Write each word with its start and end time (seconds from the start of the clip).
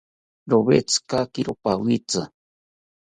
Rowetzikakiro 0.49 1.51
pawitzi 1.63 2.21